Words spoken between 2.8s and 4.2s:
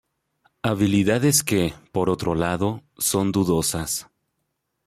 son dudosas.